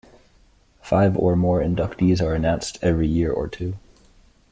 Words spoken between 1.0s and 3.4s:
or more inductees are announced every year